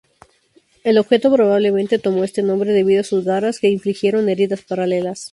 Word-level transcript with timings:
El 0.83 0.97
objeto 0.97 1.31
probablemente 1.31 1.99
tomó 1.99 2.23
este 2.23 2.41
nombre 2.41 2.71
debido 2.71 3.01
a 3.01 3.03
sus 3.03 3.23
"garras", 3.23 3.59
que 3.59 3.69
infligieron 3.69 4.29
heridas 4.29 4.63
paralelas. 4.63 5.29